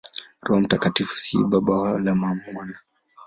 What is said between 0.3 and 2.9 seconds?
Roho Mtakatifu si Baba wala Mwana.